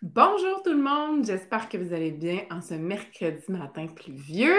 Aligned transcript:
Bonjour 0.00 0.62
tout 0.62 0.70
le 0.70 0.80
monde, 0.80 1.26
j'espère 1.26 1.68
que 1.68 1.76
vous 1.76 1.92
allez 1.92 2.12
bien 2.12 2.42
en 2.52 2.60
ce 2.60 2.74
mercredi 2.74 3.42
matin 3.48 3.88
pluvieux. 3.88 4.54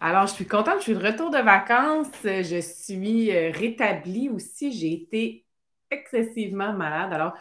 Alors, 0.00 0.26
je 0.26 0.32
suis 0.32 0.48
contente, 0.48 0.78
je 0.78 0.82
suis 0.82 0.94
de 0.94 1.06
retour 1.06 1.30
de 1.30 1.38
vacances, 1.38 2.08
je 2.24 2.60
suis 2.60 3.30
euh, 3.30 3.52
rétablie 3.52 4.30
aussi, 4.30 4.72
j'ai 4.72 4.92
été 4.92 5.44
excessivement 5.92 6.72
malade. 6.72 7.12
Alors, 7.12 7.34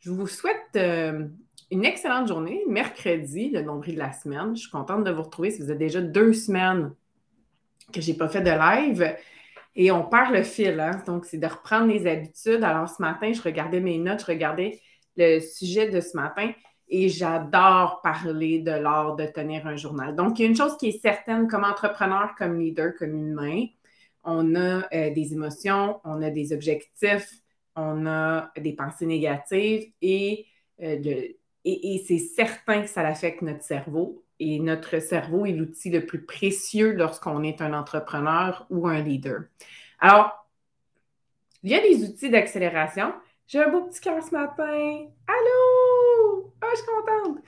je 0.00 0.10
vous 0.10 0.26
souhaite 0.26 0.76
euh, 0.76 1.28
une 1.70 1.86
excellente 1.86 2.28
journée, 2.28 2.62
mercredi, 2.68 3.48
le 3.48 3.62
nombril 3.62 3.94
de 3.94 4.00
la 4.00 4.12
semaine. 4.12 4.54
Je 4.54 4.60
suis 4.60 4.70
contente 4.70 5.02
de 5.02 5.10
vous 5.10 5.22
retrouver, 5.22 5.52
ça 5.52 5.60
faisait 5.60 5.76
déjà 5.76 6.02
deux 6.02 6.34
semaines 6.34 6.94
que 7.90 8.02
je 8.02 8.10
n'ai 8.10 8.18
pas 8.18 8.28
fait 8.28 8.42
de 8.42 8.50
live. 8.50 9.16
Et 9.76 9.90
on 9.90 10.04
perd 10.04 10.34
le 10.34 10.42
fil, 10.42 10.78
hein? 10.78 11.02
donc 11.06 11.24
c'est 11.24 11.38
de 11.38 11.46
reprendre 11.46 11.86
les 11.86 12.06
habitudes. 12.06 12.62
Alors, 12.62 12.86
ce 12.86 13.00
matin, 13.00 13.32
je 13.32 13.40
regardais 13.40 13.80
mes 13.80 13.96
notes, 13.96 14.20
je 14.20 14.26
regardais 14.26 14.78
le 15.20 15.40
sujet 15.40 15.88
de 15.88 16.00
ce 16.00 16.16
matin 16.16 16.52
et 16.88 17.08
j'adore 17.08 18.00
parler 18.02 18.60
de 18.60 18.72
l'art 18.72 19.14
de 19.14 19.26
tenir 19.26 19.66
un 19.66 19.76
journal. 19.76 20.16
Donc, 20.16 20.38
il 20.38 20.42
y 20.42 20.44
a 20.46 20.48
une 20.48 20.56
chose 20.56 20.76
qui 20.76 20.88
est 20.88 21.00
certaine 21.00 21.46
comme 21.46 21.64
entrepreneur, 21.64 22.34
comme 22.36 22.58
leader, 22.58 22.94
comme 22.98 23.14
humain, 23.14 23.66
on 24.24 24.54
a 24.54 24.86
euh, 24.92 25.10
des 25.14 25.32
émotions, 25.32 26.00
on 26.04 26.22
a 26.22 26.30
des 26.30 26.52
objectifs, 26.52 27.30
on 27.76 28.06
a 28.06 28.50
des 28.58 28.74
pensées 28.74 29.06
négatives 29.06 29.90
et, 30.02 30.46
euh, 30.82 30.98
et, 31.64 31.94
et 31.94 32.04
c'est 32.06 32.18
certain 32.18 32.82
que 32.82 32.88
ça 32.88 33.00
affecte 33.02 33.42
notre 33.42 33.62
cerveau. 33.62 34.24
Et 34.38 34.58
notre 34.58 35.00
cerveau 35.00 35.44
est 35.44 35.52
l'outil 35.52 35.90
le 35.90 36.06
plus 36.06 36.24
précieux 36.24 36.92
lorsqu'on 36.92 37.42
est 37.42 37.60
un 37.60 37.74
entrepreneur 37.74 38.66
ou 38.70 38.88
un 38.88 39.00
leader. 39.00 39.42
Alors, 39.98 40.48
il 41.62 41.70
y 41.70 41.74
a 41.74 41.80
des 41.80 42.02
outils 42.04 42.30
d'accélération, 42.30 43.12
j'ai 43.50 43.60
un 43.60 43.68
beau 43.68 43.82
petit 43.82 44.00
cœur 44.00 44.22
ce 44.22 44.30
matin. 44.30 45.08
Allô? 45.26 46.52
Ah, 46.60 46.66
je 46.70 46.76
suis 46.76 46.86
contente. 46.86 47.38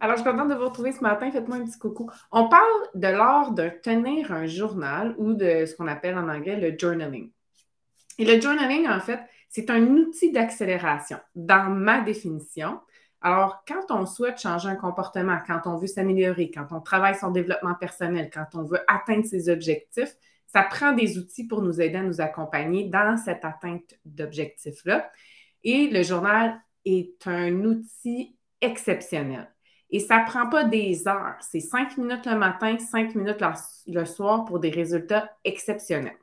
Alors, 0.00 0.16
je 0.16 0.22
suis 0.22 0.30
contente 0.30 0.48
de 0.48 0.54
vous 0.54 0.64
retrouver 0.64 0.92
ce 0.92 1.02
matin. 1.02 1.30
Faites-moi 1.30 1.58
un 1.58 1.66
petit 1.66 1.78
coucou. 1.78 2.10
On 2.32 2.48
parle 2.48 2.64
de 2.94 3.08
l'art 3.08 3.52
de 3.52 3.68
tenir 3.82 4.32
un 4.32 4.46
journal 4.46 5.14
ou 5.18 5.34
de 5.34 5.66
ce 5.66 5.76
qu'on 5.76 5.86
appelle 5.86 6.16
en 6.16 6.30
anglais 6.30 6.56
le 6.56 6.78
journaling. 6.78 7.30
Et 8.16 8.24
le 8.24 8.40
journaling, 8.40 8.88
en 8.88 9.00
fait, 9.00 9.20
c'est 9.50 9.68
un 9.68 9.82
outil 9.82 10.32
d'accélération 10.32 11.18
dans 11.34 11.68
ma 11.68 12.00
définition. 12.00 12.80
Alors, 13.20 13.62
quand 13.68 13.94
on 13.94 14.06
souhaite 14.06 14.40
changer 14.40 14.70
un 14.70 14.76
comportement, 14.76 15.36
quand 15.46 15.60
on 15.66 15.76
veut 15.76 15.88
s'améliorer, 15.88 16.50
quand 16.50 16.68
on 16.70 16.80
travaille 16.80 17.16
son 17.16 17.32
développement 17.32 17.74
personnel, 17.74 18.30
quand 18.32 18.46
on 18.54 18.62
veut 18.62 18.80
atteindre 18.88 19.26
ses 19.26 19.50
objectifs, 19.50 20.16
ça 20.46 20.62
prend 20.62 20.92
des 20.92 21.18
outils 21.18 21.46
pour 21.46 21.60
nous 21.60 21.82
aider 21.82 21.98
à 21.98 22.02
nous 22.02 22.22
accompagner 22.22 22.88
dans 22.88 23.18
cette 23.18 23.44
atteinte 23.44 23.94
d'objectifs-là. 24.06 25.10
Et 25.64 25.88
le 25.88 26.02
journal 26.02 26.60
est 26.84 27.26
un 27.26 27.64
outil 27.64 28.36
exceptionnel. 28.60 29.48
Et 29.90 29.98
ça 29.98 30.20
ne 30.20 30.26
prend 30.26 30.48
pas 30.48 30.64
des 30.64 31.08
heures. 31.08 31.36
C'est 31.40 31.60
cinq 31.60 31.96
minutes 31.96 32.26
le 32.26 32.36
matin, 32.36 32.78
cinq 32.78 33.14
minutes 33.14 33.42
le 33.86 34.04
soir 34.04 34.44
pour 34.44 34.60
des 34.60 34.70
résultats 34.70 35.30
exceptionnels. 35.44 36.16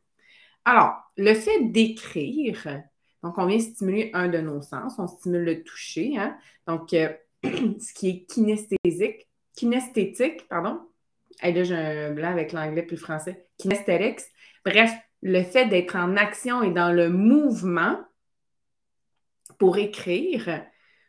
Alors, 0.66 0.96
le 1.18 1.34
fait 1.34 1.64
d'écrire, 1.72 2.84
donc 3.24 3.38
on 3.38 3.46
vient 3.46 3.60
stimuler 3.60 4.12
un 4.14 4.28
de 4.28 4.40
nos 4.40 4.62
sens, 4.62 4.96
on 5.00 5.08
stimule 5.08 5.44
le 5.44 5.64
toucher, 5.64 6.18
hein? 6.18 6.38
donc 6.66 6.94
euh, 6.94 7.10
ce 7.44 7.94
qui 7.94 8.10
est 8.10 8.26
kinesthésique, 8.26 9.28
kinesthétique, 9.56 10.48
pardon. 10.48 10.80
Et 11.44 11.52
là, 11.52 11.64
j'ai 11.64 11.76
un 11.76 12.12
blanc 12.12 12.32
avec 12.32 12.52
l'anglais 12.52 12.84
plus 12.84 12.98
français. 12.98 13.48
Kinesthétics. 13.58 14.26
Bref, 14.66 14.92
le 15.22 15.44
fait 15.44 15.68
d'être 15.68 15.96
en 15.96 16.16
action 16.16 16.64
et 16.64 16.72
dans 16.72 16.92
le 16.92 17.10
mouvement 17.10 17.98
pour 19.58 19.78
écrire, 19.78 20.64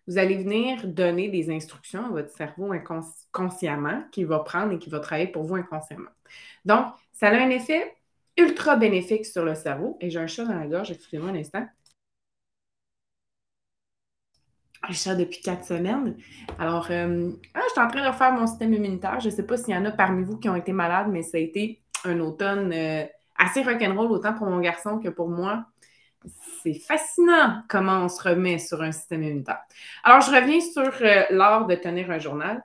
vous 0.06 0.19
allez 0.19 0.36
venir 0.36 0.86
donner 0.86 1.28
des 1.28 1.50
instructions 1.50 2.06
à 2.06 2.08
votre 2.08 2.31
cerveau 2.31 2.72
inconsciemment 2.72 4.03
qui 4.11 4.25
va 4.25 4.39
prendre 4.41 4.72
et 4.72 4.78
qui 4.78 4.89
va 4.89 5.00
travailler 5.00 5.28
pour 5.28 5.44
vous 5.44 5.56
inconsciemment. 5.56 6.10
Donc, 6.65 6.87
ça 7.12 7.28
a 7.28 7.34
un 7.34 7.50
effet 7.50 7.94
ultra 8.38 8.77
bénéfique 8.77 9.27
sur 9.27 9.44
le 9.44 9.54
cerveau. 9.54 9.98
Et 10.00 10.10
j'ai 10.10 10.19
un 10.19 10.27
chat 10.27 10.44
dans 10.44 10.54
la 10.54 10.66
gorge, 10.66 10.91
excusez-moi 10.91 11.31
un 11.31 11.34
instant. 11.34 11.66
Un 14.82 14.93
chat 14.93 15.15
depuis 15.16 15.41
quatre 15.41 15.65
semaines. 15.65 16.16
Alors, 16.59 16.87
euh, 16.91 17.32
ah, 17.53 17.60
je 17.66 17.72
suis 17.72 17.81
en 17.81 17.88
train 17.88 18.03
de 18.03 18.09
refaire 18.09 18.32
mon 18.32 18.47
système 18.47 18.72
immunitaire. 18.72 19.21
Je 19.21 19.28
ne 19.28 19.34
sais 19.34 19.44
pas 19.44 19.56
s'il 19.56 19.75
y 19.75 19.77
en 19.77 19.84
a 19.84 19.91
parmi 19.91 20.25
vous 20.25 20.38
qui 20.38 20.48
ont 20.48 20.54
été 20.54 20.72
malades, 20.72 21.09
mais 21.10 21.22
ça 21.22 21.37
a 21.37 21.41
été 21.41 21.82
un 22.04 22.21
automne 22.21 22.72
euh, 22.72 23.04
assez 23.37 23.62
rock'n'roll, 23.62 24.10
autant 24.10 24.34
pour 24.34 24.47
mon 24.47 24.60
garçon 24.60 25.00
que 25.00 25.09
pour 25.09 25.28
moi 25.28 25.66
c'est 26.62 26.74
fascinant 26.74 27.62
comment 27.68 28.04
on 28.04 28.08
se 28.08 28.22
remet 28.22 28.58
sur 28.58 28.82
un 28.82 28.92
système 28.92 29.22
immunitaire. 29.22 29.62
Alors, 30.02 30.20
je 30.20 30.30
reviens 30.30 30.60
sur 30.60 30.92
euh, 31.02 31.24
l'art 31.30 31.66
de 31.66 31.74
tenir 31.74 32.10
un 32.10 32.18
journal. 32.18 32.62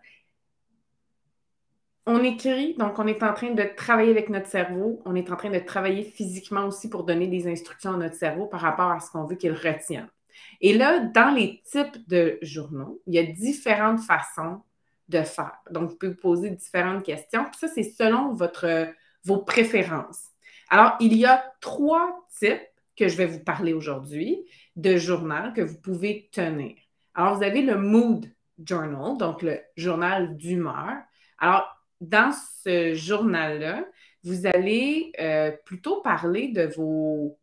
On 2.05 2.21
écrit, 2.21 2.75
donc 2.75 2.99
on 2.99 3.07
est 3.07 3.23
en 3.23 3.33
train 3.33 3.51
de 3.51 3.63
travailler 3.77 4.11
avec 4.11 4.29
notre 4.29 4.47
cerveau, 4.47 5.01
on 5.05 5.15
est 5.15 5.31
en 5.31 5.37
train 5.37 5.49
de 5.49 5.59
travailler 5.59 6.03
physiquement 6.03 6.65
aussi 6.65 6.89
pour 6.89 7.05
donner 7.05 7.27
des 7.27 7.47
instructions 7.47 7.93
à 7.93 7.97
notre 7.97 8.15
cerveau 8.15 8.45
par 8.45 8.59
rapport 8.59 8.91
à 8.91 8.99
ce 8.99 9.09
qu'on 9.09 9.23
veut 9.23 9.37
qu'il 9.37 9.53
retienne. 9.53 10.09
Et 10.59 10.73
là, 10.73 10.99
dans 10.99 11.33
les 11.33 11.61
types 11.61 12.07
de 12.09 12.39
journaux, 12.41 13.01
il 13.07 13.13
y 13.13 13.19
a 13.19 13.23
différentes 13.23 14.01
façons 14.01 14.61
de 15.07 15.21
faire. 15.21 15.53
Donc, 15.71 15.91
vous 15.91 15.95
pouvez 15.95 16.15
poser 16.15 16.49
différentes 16.49 17.03
questions. 17.03 17.45
ça, 17.57 17.67
c'est 17.67 17.83
selon 17.83 18.35
vos 19.23 19.37
préférences. 19.37 20.29
Alors, 20.69 20.97
il 20.99 21.15
y 21.15 21.25
a 21.25 21.43
trois 21.61 22.25
types 22.37 22.72
que 22.95 23.07
je 23.07 23.17
vais 23.17 23.25
vous 23.25 23.43
parler 23.43 23.73
aujourd'hui 23.73 24.45
de 24.75 24.97
journal 24.97 25.53
que 25.53 25.61
vous 25.61 25.79
pouvez 25.79 26.29
tenir. 26.31 26.75
Alors, 27.15 27.37
vous 27.37 27.43
avez 27.43 27.61
le 27.61 27.77
Mood 27.77 28.25
Journal, 28.65 29.17
donc 29.17 29.41
le 29.41 29.59
journal 29.75 30.37
d'humeur. 30.37 30.97
Alors, 31.37 31.67
dans 32.01 32.31
ce 32.63 32.93
journal-là, 32.93 33.85
vous 34.23 34.45
allez 34.45 35.11
euh, 35.19 35.51
plutôt 35.65 36.01
parler 36.01 36.49
de 36.49 36.63
vos, 36.75 37.37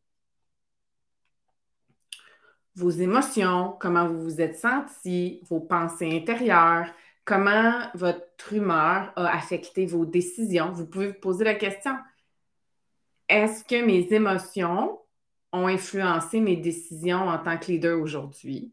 vos 2.74 2.90
émotions, 2.90 3.76
comment 3.80 4.06
vous 4.08 4.22
vous 4.22 4.40
êtes 4.40 4.58
senti, 4.58 5.40
vos 5.48 5.60
pensées 5.60 6.10
intérieures, 6.16 6.92
comment 7.24 7.82
votre 7.94 8.52
humeur 8.52 9.12
a 9.16 9.36
affecté 9.36 9.86
vos 9.86 10.06
décisions. 10.06 10.72
Vous 10.72 10.86
pouvez 10.86 11.08
vous 11.08 11.20
poser 11.20 11.44
la 11.44 11.54
question, 11.54 11.96
est-ce 13.28 13.62
que 13.62 13.84
mes 13.84 14.12
émotions 14.12 14.99
ont 15.52 15.66
influencé 15.66 16.40
mes 16.40 16.56
décisions 16.56 17.28
en 17.28 17.38
tant 17.38 17.58
que 17.58 17.72
leader 17.72 18.00
aujourd'hui? 18.00 18.72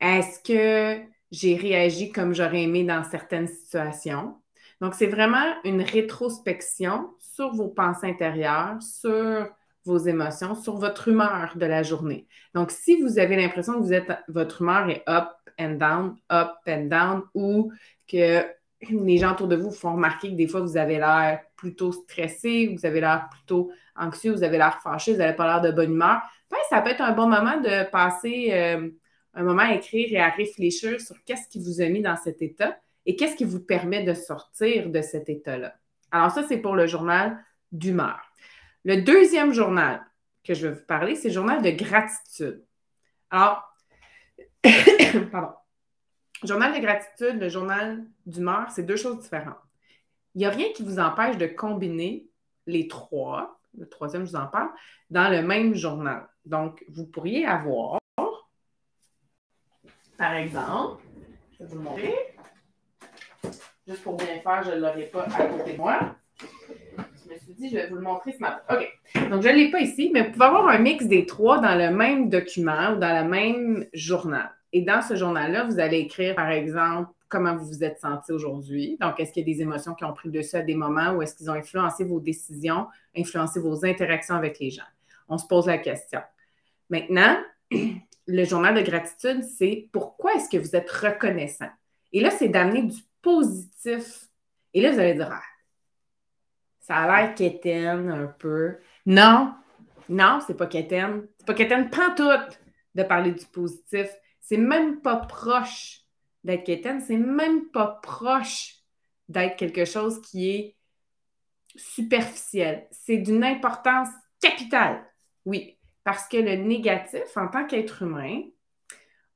Est-ce 0.00 0.40
que 0.40 1.02
j'ai 1.30 1.56
réagi 1.56 2.12
comme 2.12 2.34
j'aurais 2.34 2.62
aimé 2.62 2.84
dans 2.84 3.02
certaines 3.04 3.48
situations? 3.48 4.36
Donc, 4.80 4.94
c'est 4.94 5.06
vraiment 5.06 5.54
une 5.64 5.80
rétrospection 5.80 7.14
sur 7.18 7.54
vos 7.54 7.68
pensées 7.68 8.08
intérieures, 8.08 8.80
sur 8.82 9.48
vos 9.84 9.98
émotions, 9.98 10.54
sur 10.54 10.76
votre 10.76 11.08
humeur 11.08 11.56
de 11.56 11.64
la 11.64 11.82
journée. 11.82 12.26
Donc, 12.54 12.70
si 12.70 13.00
vous 13.00 13.18
avez 13.18 13.36
l'impression 13.36 13.74
que 13.74 13.78
vous 13.78 13.92
êtes, 13.92 14.12
votre 14.28 14.62
humeur 14.62 14.90
est 14.90 15.02
up 15.08 15.28
and 15.58 15.76
down, 15.76 16.16
up 16.30 16.56
and 16.66 16.86
down, 16.86 17.22
ou 17.34 17.72
que 18.06 18.44
les 18.90 19.18
gens 19.18 19.32
autour 19.32 19.48
de 19.48 19.56
vous 19.56 19.70
font 19.70 19.94
remarquer 19.94 20.30
que 20.30 20.34
des 20.34 20.48
fois, 20.48 20.60
vous 20.60 20.76
avez 20.76 20.98
l'air 20.98 21.40
plutôt 21.56 21.92
stressé, 21.92 22.74
vous 22.76 22.86
avez 22.86 23.00
l'air 23.00 23.28
plutôt 23.30 23.70
anxieux, 23.96 24.32
vous 24.32 24.42
avez 24.42 24.58
l'air 24.58 24.80
fâché, 24.82 25.12
vous 25.12 25.18
n'avez 25.18 25.36
pas 25.36 25.46
l'air 25.46 25.60
de 25.60 25.74
bonne 25.74 25.92
humeur, 25.92 26.20
ben, 26.50 26.58
ça 26.68 26.80
peut 26.80 26.90
être 26.90 27.00
un 27.00 27.12
bon 27.12 27.28
moment 27.28 27.60
de 27.60 27.88
passer 27.90 28.50
euh, 28.52 28.88
un 29.34 29.42
moment 29.42 29.62
à 29.62 29.74
écrire 29.74 30.08
et 30.10 30.20
à 30.20 30.28
réfléchir 30.28 31.00
sur 31.00 31.16
qu'est-ce 31.24 31.48
qui 31.48 31.60
vous 31.60 31.80
a 31.80 31.88
mis 31.88 32.02
dans 32.02 32.16
cet 32.16 32.42
état 32.42 32.76
et 33.04 33.16
qu'est-ce 33.16 33.36
qui 33.36 33.44
vous 33.44 33.60
permet 33.60 34.02
de 34.02 34.14
sortir 34.14 34.90
de 34.90 35.00
cet 35.00 35.28
état-là. 35.28 35.74
Alors 36.10 36.30
ça, 36.30 36.44
c'est 36.46 36.58
pour 36.58 36.74
le 36.74 36.86
journal 36.86 37.38
d'humeur. 37.72 38.20
Le 38.84 39.02
deuxième 39.02 39.52
journal 39.52 40.04
que 40.44 40.54
je 40.54 40.68
vais 40.68 40.74
vous 40.74 40.86
parler, 40.86 41.14
c'est 41.16 41.28
le 41.28 41.34
journal 41.34 41.62
de 41.62 41.70
gratitude. 41.70 42.64
Alors, 43.30 43.62
pardon. 45.32 45.54
Journal 46.44 46.74
de 46.74 46.80
gratitude, 46.80 47.40
le 47.40 47.48
journal 47.48 48.04
d'humeur, 48.26 48.66
c'est 48.70 48.82
deux 48.82 48.96
choses 48.96 49.20
différentes. 49.20 49.56
Il 50.34 50.40
n'y 50.40 50.44
a 50.44 50.50
rien 50.50 50.68
qui 50.74 50.82
vous 50.82 50.98
empêche 50.98 51.38
de 51.38 51.46
combiner 51.46 52.26
les 52.66 52.88
trois, 52.88 53.58
le 53.78 53.88
troisième, 53.88 54.26
je 54.26 54.30
vous 54.30 54.36
en 54.36 54.46
parle, 54.46 54.68
dans 55.08 55.30
le 55.30 55.42
même 55.42 55.74
journal. 55.74 56.28
Donc, 56.44 56.84
vous 56.88 57.06
pourriez 57.06 57.46
avoir, 57.46 57.98
par 60.18 60.34
exemple, 60.34 61.02
je 61.52 61.64
vais 61.64 61.70
vous 61.70 61.76
le 61.76 61.82
montrer, 61.82 62.14
juste 63.86 64.02
pour 64.02 64.16
bien 64.16 64.40
faire, 64.40 64.62
je 64.64 64.70
ne 64.72 64.80
l'aurai 64.80 65.06
pas 65.06 65.22
à 65.22 65.46
côté 65.46 65.72
de 65.72 65.78
moi. 65.78 66.16
Je 66.38 67.32
me 67.32 67.38
suis 67.38 67.54
dit, 67.54 67.70
je 67.70 67.76
vais 67.76 67.88
vous 67.88 67.96
le 67.96 68.02
montrer 68.02 68.32
ce 68.32 68.38
matin. 68.38 68.60
OK. 68.70 69.30
Donc, 69.30 69.42
je 69.42 69.48
ne 69.48 69.54
l'ai 69.54 69.70
pas 69.70 69.80
ici, 69.80 70.10
mais 70.12 70.22
vous 70.22 70.32
pouvez 70.32 70.44
avoir 70.44 70.68
un 70.68 70.78
mix 70.78 71.06
des 71.06 71.24
trois 71.26 71.60
dans 71.60 71.74
le 71.74 71.94
même 71.94 72.28
document 72.28 72.92
ou 72.92 72.96
dans 72.96 73.22
le 73.24 73.28
même 73.28 73.86
journal. 73.92 74.50
Et 74.76 74.82
dans 74.82 75.00
ce 75.00 75.16
journal-là, 75.16 75.64
vous 75.64 75.80
allez 75.80 76.00
écrire, 76.00 76.34
par 76.34 76.50
exemple, 76.50 77.10
comment 77.30 77.56
vous 77.56 77.64
vous 77.64 77.82
êtes 77.82 77.98
senti 77.98 78.30
aujourd'hui. 78.30 78.98
Donc, 79.00 79.18
est-ce 79.18 79.32
qu'il 79.32 79.48
y 79.48 79.50
a 79.50 79.54
des 79.54 79.62
émotions 79.62 79.94
qui 79.94 80.04
ont 80.04 80.12
pris 80.12 80.28
le 80.28 80.32
dessus 80.32 80.56
à 80.56 80.60
des 80.60 80.74
moments 80.74 81.12
ou 81.12 81.22
est-ce 81.22 81.34
qu'ils 81.34 81.48
ont 81.48 81.54
influencé 81.54 82.04
vos 82.04 82.20
décisions, 82.20 82.86
influencé 83.16 83.58
vos 83.58 83.86
interactions 83.86 84.34
avec 84.34 84.58
les 84.58 84.70
gens? 84.70 84.84
On 85.30 85.38
se 85.38 85.46
pose 85.46 85.66
la 85.66 85.78
question. 85.78 86.20
Maintenant, 86.90 87.38
le 88.26 88.44
journal 88.44 88.74
de 88.74 88.82
gratitude, 88.82 89.44
c'est 89.44 89.88
pourquoi 89.92 90.34
est-ce 90.34 90.50
que 90.50 90.58
vous 90.58 90.76
êtes 90.76 90.90
reconnaissant? 90.90 91.70
Et 92.12 92.20
là, 92.20 92.28
c'est 92.28 92.48
d'amener 92.48 92.82
du 92.82 93.00
positif. 93.22 94.26
Et 94.74 94.82
là, 94.82 94.92
vous 94.92 94.98
allez 94.98 95.14
dire, 95.14 95.30
ah, 95.32 95.42
ça 96.80 96.96
a 96.96 97.06
l'air 97.22 97.34
quétaine 97.34 98.10
un 98.10 98.26
peu. 98.26 98.76
Non, 99.06 99.54
non, 100.10 100.40
c'est 100.46 100.54
pas 100.54 100.66
quétaine. 100.66 101.26
C'est 101.38 101.46
pas 101.46 101.54
quétaine, 101.54 101.88
tout 102.14 102.28
de 102.94 103.02
parler 103.04 103.32
du 103.32 103.46
positif. 103.46 104.10
C'est 104.48 104.58
même 104.58 105.00
pas 105.00 105.16
proche 105.16 106.02
d'être 106.44 106.62
quétaine, 106.62 107.00
c'est 107.00 107.16
même 107.16 107.68
pas 107.70 107.98
proche 108.00 108.76
d'être 109.28 109.56
quelque 109.56 109.84
chose 109.84 110.22
qui 110.22 110.50
est 110.50 110.76
superficiel. 111.74 112.86
C'est 112.92 113.18
d'une 113.18 113.42
importance 113.42 114.08
capitale, 114.40 115.04
oui, 115.46 115.76
parce 116.04 116.28
que 116.28 116.36
le 116.36 116.54
négatif, 116.54 117.36
en 117.36 117.48
tant 117.48 117.66
qu'être 117.66 118.02
humain, 118.02 118.42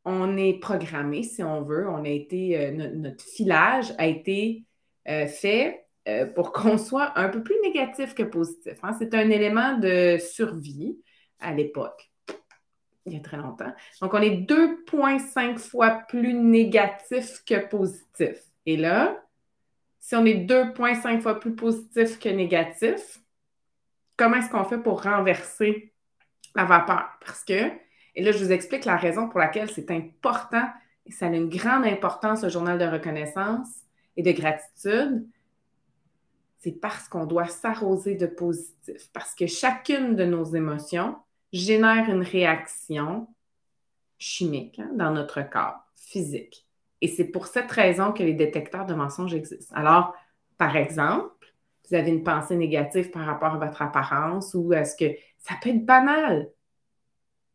on 0.04 0.36
est 0.36 0.60
programmé, 0.60 1.24
si 1.24 1.42
on 1.42 1.62
veut, 1.62 1.88
on 1.88 2.04
a 2.04 2.08
été, 2.08 2.56
euh, 2.56 2.70
notre, 2.70 3.24
filage 3.24 3.92
a 3.98 4.06
été 4.06 4.64
euh, 5.08 5.26
fait 5.26 5.86
euh, 6.06 6.24
pour 6.24 6.52
qu'on 6.52 6.78
soit 6.78 7.18
un 7.18 7.30
peu 7.30 7.42
plus 7.42 7.60
négatif 7.64 8.14
que 8.14 8.22
positif. 8.22 8.74
Hein. 8.84 8.92
C'est 8.96 9.12
un 9.14 9.28
élément 9.28 9.76
de 9.76 10.18
survie 10.18 11.02
à 11.40 11.52
l'époque, 11.52 12.09
il 13.06 13.14
y 13.14 13.16
a 13.16 13.20
très 13.20 13.36
longtemps. 13.36 13.72
Donc, 14.00 14.14
on 14.14 14.20
est 14.20 14.36
2,5 14.36 15.58
fois 15.58 15.90
plus 16.08 16.34
négatif 16.34 17.42
que 17.46 17.66
positif. 17.66 18.38
Et 18.66 18.76
là, 18.76 19.16
si 19.98 20.16
on 20.16 20.24
est 20.24 20.44
2,5 20.46 21.20
fois 21.20 21.40
plus 21.40 21.54
positif 21.54 22.18
que 22.18 22.28
négatif, 22.28 23.20
comment 24.16 24.36
est-ce 24.36 24.50
qu'on 24.50 24.64
fait 24.64 24.78
pour 24.78 25.02
renverser 25.02 25.92
la 26.54 26.64
vapeur? 26.64 27.18
Parce 27.24 27.44
que, 27.44 27.70
et 28.14 28.22
là, 28.22 28.32
je 28.32 28.44
vous 28.44 28.52
explique 28.52 28.84
la 28.84 28.96
raison 28.96 29.28
pour 29.28 29.40
laquelle 29.40 29.70
c'est 29.70 29.90
important 29.90 30.68
et 31.06 31.12
ça 31.12 31.26
a 31.26 31.28
une 31.30 31.48
grande 31.48 31.86
importance 31.86 32.44
au 32.44 32.48
journal 32.48 32.78
de 32.78 32.84
reconnaissance 32.84 33.68
et 34.16 34.22
de 34.22 34.32
gratitude. 34.32 35.26
C'est 36.58 36.78
parce 36.78 37.08
qu'on 37.08 37.24
doit 37.24 37.46
s'arroser 37.46 38.16
de 38.16 38.26
positif, 38.26 39.08
parce 39.12 39.34
que 39.34 39.46
chacune 39.46 40.14
de 40.14 40.24
nos 40.24 40.44
émotions 40.44 41.16
génère 41.52 42.08
une 42.08 42.22
réaction 42.22 43.28
chimique 44.18 44.78
hein, 44.78 44.90
dans 44.94 45.10
notre 45.10 45.42
corps, 45.42 45.80
physique. 45.96 46.66
Et 47.00 47.08
c'est 47.08 47.24
pour 47.24 47.46
cette 47.46 47.70
raison 47.70 48.12
que 48.12 48.22
les 48.22 48.34
détecteurs 48.34 48.86
de 48.86 48.94
mensonges 48.94 49.34
existent. 49.34 49.74
Alors, 49.74 50.14
par 50.58 50.76
exemple, 50.76 51.54
vous 51.88 51.96
avez 51.96 52.10
une 52.10 52.22
pensée 52.22 52.56
négative 52.56 53.10
par 53.10 53.24
rapport 53.24 53.54
à 53.54 53.58
votre 53.58 53.82
apparence 53.82 54.54
ou 54.54 54.72
est-ce 54.72 54.96
que 54.96 55.16
ça 55.38 55.54
peut 55.62 55.70
être 55.70 55.84
banal. 55.84 56.50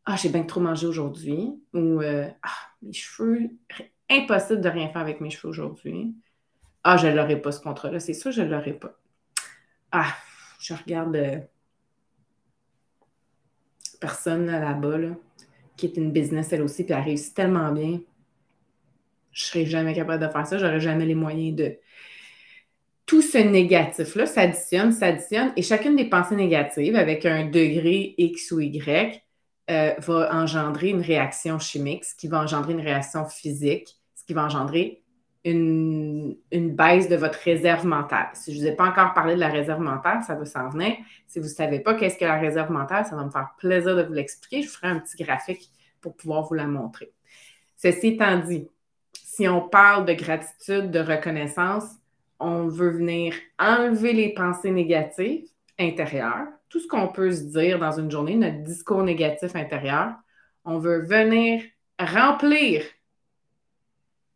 Ah, 0.04 0.16
j'ai 0.16 0.28
bien 0.28 0.42
trop 0.42 0.60
mangé 0.60 0.86
aujourd'hui 0.86 1.60
ou 1.72 2.00
euh, 2.00 2.28
Ah, 2.42 2.50
mes 2.82 2.92
cheveux, 2.92 3.50
impossible 4.10 4.60
de 4.60 4.68
rien 4.68 4.88
faire 4.88 5.00
avec 5.00 5.20
mes 5.20 5.30
cheveux 5.30 5.48
aujourd'hui. 5.48 6.14
Ah, 6.84 6.96
je 6.96 7.08
l'aurai 7.08 7.40
pas 7.40 7.52
ce 7.52 7.60
contrat-là, 7.60 7.98
c'est 7.98 8.14
sûr, 8.14 8.30
je 8.30 8.42
l'aurai 8.42 8.72
pas. 8.72 8.98
Ah, 9.90 10.14
je 10.60 10.74
regarde 10.74 11.16
euh, 11.16 11.38
personne 13.98 14.46
là-bas 14.46 14.98
là, 14.98 15.10
qui 15.76 15.86
est 15.86 15.96
une 15.96 16.12
business 16.12 16.52
elle 16.52 16.62
aussi, 16.62 16.84
puis 16.84 16.94
elle 16.94 17.04
réussit 17.04 17.34
tellement 17.34 17.72
bien 17.72 18.00
je 19.36 19.44
ne 19.44 19.46
serais 19.48 19.66
jamais 19.66 19.94
capable 19.94 20.26
de 20.26 20.32
faire 20.32 20.46
ça, 20.46 20.56
j'aurais 20.56 20.80
jamais 20.80 21.04
les 21.04 21.14
moyens 21.14 21.54
de. 21.54 21.76
Tout 23.04 23.22
ce 23.22 23.38
négatif-là 23.38 24.26
s'additionne, 24.26 24.92
s'additionne, 24.92 25.52
et 25.56 25.62
chacune 25.62 25.94
des 25.94 26.06
pensées 26.06 26.34
négatives, 26.34 26.96
avec 26.96 27.26
un 27.26 27.44
degré 27.44 28.14
X 28.16 28.50
ou 28.50 28.60
Y, 28.60 29.22
euh, 29.70 29.94
va 29.98 30.34
engendrer 30.34 30.88
une 30.88 31.02
réaction 31.02 31.58
chimique, 31.58 32.04
ce 32.04 32.16
qui 32.16 32.28
va 32.28 32.40
engendrer 32.40 32.72
une 32.72 32.80
réaction 32.80 33.26
physique, 33.26 33.94
ce 34.14 34.24
qui 34.24 34.32
va 34.32 34.46
engendrer 34.46 35.02
une, 35.46 36.36
une 36.50 36.74
baisse 36.74 37.08
de 37.08 37.14
votre 37.14 37.38
réserve 37.38 37.86
mentale. 37.86 38.28
Si 38.34 38.52
je 38.52 38.58
ne 38.58 38.64
vous 38.64 38.72
ai 38.72 38.76
pas 38.76 38.88
encore 38.88 39.14
parlé 39.14 39.36
de 39.36 39.40
la 39.40 39.48
réserve 39.48 39.80
mentale, 39.80 40.22
ça 40.24 40.34
va 40.34 40.44
s'en 40.44 40.68
venir. 40.68 40.96
Si 41.28 41.38
vous 41.38 41.44
ne 41.44 41.50
savez 41.50 41.78
pas 41.78 41.94
qu'est-ce 41.94 42.18
que 42.18 42.24
la 42.24 42.38
réserve 42.38 42.70
mentale, 42.72 43.06
ça 43.06 43.14
va 43.14 43.24
me 43.24 43.30
faire 43.30 43.50
plaisir 43.56 43.94
de 43.94 44.02
vous 44.02 44.12
l'expliquer. 44.12 44.62
Je 44.62 44.68
ferai 44.68 44.88
un 44.88 44.98
petit 44.98 45.22
graphique 45.22 45.70
pour 46.00 46.16
pouvoir 46.16 46.42
vous 46.42 46.54
la 46.54 46.66
montrer. 46.66 47.12
Ceci 47.76 48.08
étant 48.08 48.38
dit, 48.38 48.68
si 49.12 49.46
on 49.46 49.68
parle 49.68 50.04
de 50.04 50.14
gratitude, 50.14 50.90
de 50.90 50.98
reconnaissance, 50.98 51.84
on 52.40 52.66
veut 52.66 52.90
venir 52.90 53.34
enlever 53.58 54.12
les 54.12 54.34
pensées 54.34 54.72
négatives 54.72 55.46
intérieures, 55.78 56.48
tout 56.68 56.80
ce 56.80 56.88
qu'on 56.88 57.08
peut 57.08 57.30
se 57.30 57.44
dire 57.44 57.78
dans 57.78 57.92
une 57.92 58.10
journée, 58.10 58.34
notre 58.34 58.62
discours 58.64 59.04
négatif 59.04 59.54
intérieur. 59.54 60.14
On 60.64 60.78
veut 60.78 61.02
venir 61.02 61.62
remplir 62.00 62.82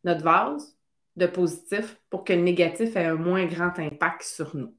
notre 0.04 0.22
vase 0.22 0.76
de 1.20 1.26
positif 1.26 2.00
pour 2.10 2.24
que 2.24 2.32
le 2.32 2.42
négatif 2.42 2.96
ait 2.96 3.04
un 3.04 3.14
moins 3.14 3.46
grand 3.46 3.78
impact 3.78 4.22
sur 4.22 4.56
nous, 4.56 4.74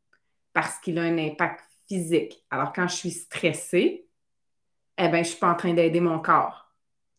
parce 0.54 0.80
qu'il 0.80 0.98
a 1.00 1.04
un 1.04 1.18
impact 1.18 1.62
physique. 1.88 2.44
Alors, 2.50 2.74
quand 2.74 2.88
je 2.88 2.96
suis 2.96 3.12
stressée, 3.12 4.06
eh 4.98 5.08
bien, 5.08 5.12
je 5.12 5.18
ne 5.20 5.24
suis 5.24 5.40
pas 5.40 5.52
en 5.52 5.56
train 5.56 5.74
d'aider 5.74 6.00
mon 6.00 6.20
corps. 6.20 6.74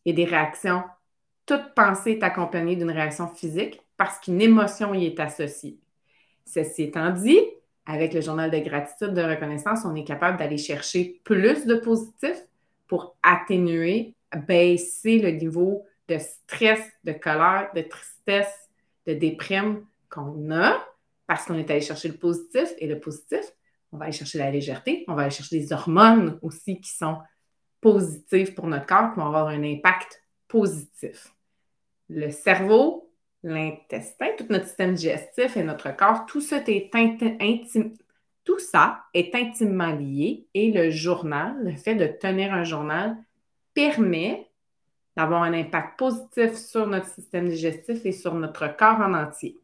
Il 0.05 0.15
des 0.15 0.25
réactions 0.25 0.83
toute 1.47 1.75
pensée 1.75 2.13
est 2.13 2.23
accompagnée 2.23 2.77
d'une 2.77 2.91
réaction 2.91 3.29
physique 3.29 3.81
parce 3.97 4.19
qu'une 4.21 4.41
émotion 4.41 4.95
y 4.95 5.07
est 5.07 5.21
associée. 5.21 5.79
Ceci 6.45 6.85
étant 6.85 7.11
dit, 7.11 7.41
avec 7.87 8.15
le 8.15 8.21
journal 8.21 8.51
de 8.51 8.59
gratitude, 8.59 9.13
de 9.13 9.23
reconnaissance, 9.23 9.85
on 9.85 9.95
est 9.95 10.05
capable 10.05 10.39
d'aller 10.39 10.59
chercher 10.59 11.21
plus 11.25 11.67
de 11.67 11.75
positif 11.77 12.37
pour 12.87 13.17
atténuer, 13.23 14.15
baisser 14.47 15.19
le 15.19 15.31
niveau 15.31 15.85
de 16.09 16.19
stress, 16.19 16.81
de 17.05 17.13
colère, 17.13 17.71
de 17.75 17.83
tristesse, 17.83 18.62
de 19.07 19.15
déprime 19.15 19.85
qu'on 20.09 20.51
a 20.51 20.85
parce 21.27 21.47
qu'on 21.47 21.59
est 21.59 21.71
allé 21.71 21.81
chercher 21.81 22.09
le 22.09 22.17
positif. 22.17 22.69
Et 22.79 22.87
le 22.87 23.01
positif, 23.01 23.41
on 23.93 23.99
va 23.99 24.05
aller 24.05 24.13
chercher 24.13 24.39
la 24.39 24.51
légèreté, 24.51 25.05
on 25.09 25.15
va 25.15 25.23
aller 25.23 25.31
chercher 25.31 25.59
des 25.59 25.73
hormones 25.73 26.39
aussi 26.43 26.81
qui 26.81 26.91
sont 26.91 27.19
positives 27.81 28.55
pour 28.55 28.67
notre 28.67 28.87
corps, 28.87 29.13
qui 29.13 29.21
vont 29.21 29.27
avoir 29.27 29.49
un 29.49 29.63
impact 29.63 30.23
positif. 30.49 31.35
Le 32.09 32.31
cerveau, 32.31 33.11
l'intestin, 33.43 34.29
tout 34.37 34.47
notre 34.51 34.67
système 34.67 34.95
digestif 34.95 35.57
et 35.57 35.63
notre 35.63 35.95
corps, 35.97 36.27
tout 36.27 36.41
ça 36.41 36.63
est 36.67 36.95
intime, 36.95 37.95
tout 38.45 38.59
ça 38.59 39.05
est 39.15 39.35
intimement 39.35 39.93
lié 39.93 40.47
et 40.55 40.73
le 40.73 40.91
journal, 40.91 41.57
le 41.63 41.77
fait 41.77 41.95
de 41.95 42.07
tenir 42.07 42.53
un 42.53 42.65
journal, 42.65 43.17
permet 43.75 44.49
d'avoir 45.17 45.43
un 45.43 45.53
impact 45.53 45.99
positif 45.99 46.55
sur 46.55 46.87
notre 46.87 47.07
système 47.07 47.49
digestif 47.49 48.05
et 48.05 48.13
sur 48.13 48.35
notre 48.35 48.75
corps 48.77 49.01
en 49.01 49.15
entier. 49.15 49.59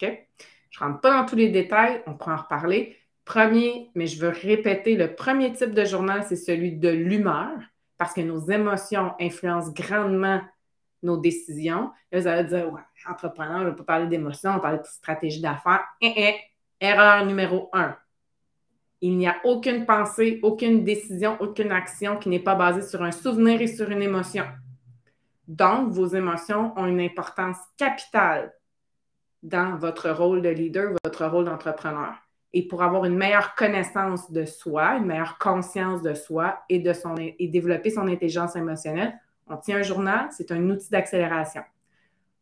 Je 0.00 0.06
ne 0.06 0.88
rentre 0.88 1.00
pas 1.00 1.20
dans 1.20 1.26
tous 1.26 1.36
les 1.36 1.48
détails, 1.48 2.02
on 2.06 2.14
pourra 2.14 2.34
en 2.34 2.42
reparler. 2.42 2.96
Premier, 3.24 3.90
mais 3.94 4.06
je 4.06 4.20
veux 4.20 4.30
répéter, 4.30 4.96
le 4.96 5.14
premier 5.14 5.52
type 5.52 5.74
de 5.74 5.84
journal, 5.84 6.24
c'est 6.28 6.36
celui 6.36 6.72
de 6.72 6.88
l'humeur 6.88 7.50
parce 7.96 8.14
que 8.14 8.20
nos 8.20 8.40
émotions 8.50 9.12
influencent 9.20 9.72
grandement 9.72 10.40
nos 11.02 11.16
décisions. 11.16 11.90
Et 12.10 12.20
vous 12.20 12.26
allez 12.26 12.48
dire, 12.48 12.72
ouais, 12.72 12.80
entrepreneur, 13.08 13.60
on 13.60 13.64
ne 13.64 13.70
va 13.70 13.72
pas 13.72 13.84
parler 13.84 14.06
d'émotions, 14.06 14.50
on 14.50 14.54
va 14.54 14.60
parler 14.60 14.78
de 14.78 14.86
stratégie 14.86 15.40
d'affaires. 15.40 15.84
Eh, 16.00 16.12
eh, 16.16 16.34
erreur 16.80 17.24
numéro 17.26 17.68
un. 17.72 17.96
Il 19.00 19.16
n'y 19.18 19.26
a 19.26 19.36
aucune 19.44 19.84
pensée, 19.84 20.38
aucune 20.42 20.84
décision, 20.84 21.36
aucune 21.40 21.72
action 21.72 22.16
qui 22.18 22.28
n'est 22.28 22.38
pas 22.38 22.54
basée 22.54 22.82
sur 22.82 23.02
un 23.02 23.10
souvenir 23.10 23.60
et 23.60 23.66
sur 23.66 23.90
une 23.90 24.02
émotion. 24.02 24.44
Donc, 25.52 25.92
vos 25.92 26.06
émotions 26.06 26.72
ont 26.76 26.86
une 26.86 27.00
importance 27.00 27.58
capitale 27.76 28.52
dans 29.42 29.76
votre 29.76 30.10
rôle 30.10 30.40
de 30.40 30.48
leader, 30.48 30.92
votre 31.04 31.26
rôle 31.26 31.44
d'entrepreneur 31.44 32.14
et 32.52 32.66
pour 32.66 32.82
avoir 32.82 33.04
une 33.04 33.16
meilleure 33.16 33.54
connaissance 33.54 34.30
de 34.30 34.44
soi, 34.44 34.96
une 34.96 35.06
meilleure 35.06 35.38
conscience 35.38 36.02
de 36.02 36.14
soi 36.14 36.62
et, 36.68 36.78
de 36.78 36.92
son, 36.92 37.14
et 37.16 37.48
développer 37.48 37.90
son 37.90 38.06
intelligence 38.08 38.56
émotionnelle, 38.56 39.18
on 39.48 39.56
tient 39.56 39.78
un 39.78 39.82
journal, 39.82 40.28
c'est 40.30 40.52
un 40.52 40.68
outil 40.68 40.90
d'accélération. 40.90 41.62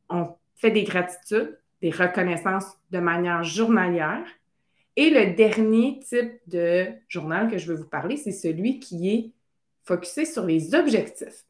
On 0.09 0.35
fait 0.57 0.71
des 0.71 0.85
gratitudes, 0.85 1.59
des 1.81 1.91
reconnaissances 1.91 2.77
de 2.91 2.99
manière 2.99 3.45
journalière. 3.45 4.27
Et 4.97 5.11
le 5.11 5.35
dernier 5.35 6.01
type 6.01 6.33
de 6.49 6.89
journal 7.09 7.49
que 7.49 7.59
je 7.59 7.73
veux 7.73 7.79
vous 7.79 7.89
parler, 7.89 8.17
c'est 8.17 8.33
celui 8.33 8.81
qui 8.81 9.11
est 9.11 9.33
focusé 9.85 10.25
sur 10.25 10.45
les 10.45 10.75
objectifs. 10.75 11.45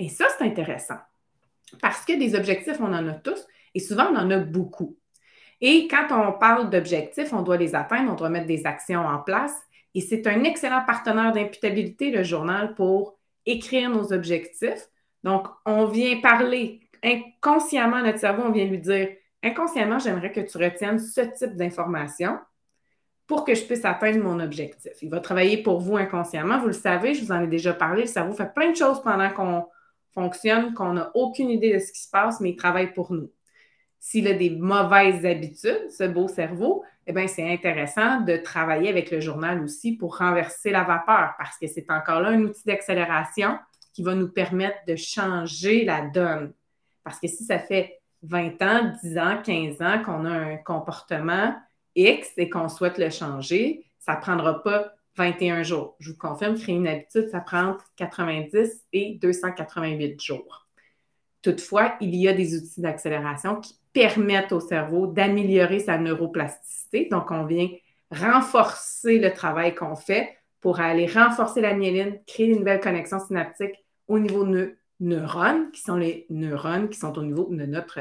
Et 0.00 0.08
ça, 0.08 0.24
c'est 0.36 0.44
intéressant 0.44 0.96
parce 1.80 2.04
que 2.04 2.18
des 2.18 2.34
objectifs, 2.34 2.80
on 2.80 2.92
en 2.92 3.06
a 3.06 3.12
tous 3.12 3.46
et 3.74 3.80
souvent, 3.80 4.06
on 4.10 4.16
en 4.16 4.30
a 4.30 4.38
beaucoup. 4.38 4.96
Et 5.60 5.86
quand 5.88 6.06
on 6.10 6.32
parle 6.32 6.70
d'objectifs, 6.70 7.34
on 7.34 7.42
doit 7.42 7.58
les 7.58 7.74
atteindre, 7.74 8.10
on 8.10 8.16
doit 8.16 8.30
mettre 8.30 8.46
des 8.46 8.66
actions 8.66 9.06
en 9.06 9.18
place. 9.18 9.54
Et 9.94 10.00
c'est 10.00 10.26
un 10.26 10.42
excellent 10.44 10.82
partenaire 10.86 11.32
d'imputabilité, 11.32 12.10
le 12.10 12.22
journal, 12.22 12.74
pour 12.74 13.18
écrire 13.44 13.90
nos 13.90 14.12
objectifs. 14.12 14.88
Donc, 15.22 15.46
on 15.66 15.84
vient 15.84 16.18
parler 16.20 16.80
inconsciemment 17.04 18.02
notre 18.02 18.18
cerveau, 18.18 18.44
on 18.46 18.52
vient 18.52 18.64
lui 18.64 18.78
dire 18.78 19.10
inconsciemment, 19.42 19.98
j'aimerais 19.98 20.32
que 20.32 20.40
tu 20.40 20.56
retiennes 20.56 20.98
ce 20.98 21.20
type 21.20 21.56
d'information 21.56 22.38
pour 23.26 23.44
que 23.44 23.54
je 23.54 23.64
puisse 23.64 23.84
atteindre 23.84 24.22
mon 24.24 24.40
objectif. 24.40 24.92
Il 25.02 25.10
va 25.10 25.20
travailler 25.20 25.62
pour 25.62 25.78
vous 25.78 25.98
inconsciemment. 25.98 26.58
Vous 26.58 26.68
le 26.68 26.72
savez, 26.72 27.12
je 27.12 27.22
vous 27.22 27.32
en 27.32 27.42
ai 27.42 27.46
déjà 27.46 27.74
parlé. 27.74 28.02
Le 28.02 28.08
cerveau 28.08 28.32
fait 28.32 28.52
plein 28.52 28.70
de 28.70 28.76
choses 28.76 29.02
pendant 29.02 29.30
fonctionne 30.12 30.74
qu'on 30.74 30.94
n'a 30.94 31.10
aucune 31.14 31.50
idée 31.50 31.74
de 31.74 31.78
ce 31.78 31.92
qui 31.92 32.02
se 32.02 32.10
passe, 32.10 32.40
mais 32.40 32.50
il 32.50 32.56
travaille 32.56 32.92
pour 32.92 33.12
nous. 33.12 33.30
S'il 33.98 34.26
a 34.28 34.32
des 34.32 34.50
mauvaises 34.50 35.26
habitudes, 35.26 35.90
ce 35.90 36.04
beau 36.04 36.26
cerveau, 36.26 36.84
eh 37.06 37.12
bien, 37.12 37.26
c'est 37.26 37.48
intéressant 37.50 38.20
de 38.20 38.36
travailler 38.36 38.88
avec 38.88 39.10
le 39.10 39.20
journal 39.20 39.62
aussi 39.62 39.96
pour 39.96 40.18
renverser 40.18 40.70
la 40.70 40.84
vapeur 40.84 41.34
parce 41.38 41.58
que 41.58 41.66
c'est 41.66 41.90
encore 41.90 42.20
là 42.20 42.30
un 42.30 42.40
outil 42.42 42.62
d'accélération 42.64 43.58
qui 43.92 44.02
va 44.02 44.14
nous 44.14 44.28
permettre 44.28 44.78
de 44.86 44.96
changer 44.96 45.84
la 45.84 46.02
donne. 46.02 46.52
Parce 47.04 47.18
que 47.18 47.28
si 47.28 47.44
ça 47.44 47.58
fait 47.58 48.00
20 48.22 48.62
ans, 48.62 48.92
10 49.02 49.18
ans, 49.18 49.42
15 49.42 49.82
ans 49.82 50.02
qu'on 50.04 50.24
a 50.24 50.30
un 50.30 50.56
comportement 50.58 51.54
X 51.94 52.28
et 52.36 52.48
qu'on 52.48 52.68
souhaite 52.68 52.98
le 52.98 53.10
changer, 53.10 53.84
ça 53.98 54.16
ne 54.16 54.20
prendra 54.20 54.62
pas 54.62 54.92
21 55.20 55.62
jours. 55.62 55.96
Je 56.00 56.12
vous 56.12 56.16
confirme, 56.16 56.58
créer 56.58 56.76
une 56.76 56.88
habitude, 56.88 57.28
ça 57.30 57.40
prend 57.40 57.76
90 57.96 58.86
et 58.94 59.18
288 59.20 60.18
jours. 60.20 60.66
Toutefois, 61.42 61.94
il 62.00 62.16
y 62.16 62.26
a 62.26 62.32
des 62.32 62.56
outils 62.56 62.80
d'accélération 62.80 63.56
qui 63.56 63.74
permettent 63.92 64.52
au 64.52 64.60
cerveau 64.60 65.06
d'améliorer 65.06 65.78
sa 65.78 65.98
neuroplasticité. 65.98 67.08
Donc, 67.10 67.30
on 67.30 67.44
vient 67.44 67.68
renforcer 68.10 69.18
le 69.18 69.32
travail 69.32 69.74
qu'on 69.74 69.94
fait 69.94 70.38
pour 70.62 70.80
aller 70.80 71.06
renforcer 71.06 71.60
la 71.60 71.74
myéline, 71.74 72.18
créer 72.26 72.46
une 72.46 72.60
nouvelle 72.60 72.80
connexion 72.80 73.18
synaptique 73.18 73.74
au 74.08 74.18
niveau 74.18 74.44
de 74.44 74.78
neurones, 75.00 75.70
qui 75.70 75.82
sont 75.82 75.96
les 75.96 76.26
neurones 76.30 76.88
qui 76.88 76.98
sont 76.98 77.16
au 77.18 77.22
niveau 77.22 77.46
de 77.50 77.66
notre 77.66 78.00